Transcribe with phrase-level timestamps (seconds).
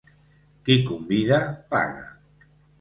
[0.69, 1.43] Qui convida,
[1.77, 2.05] paga.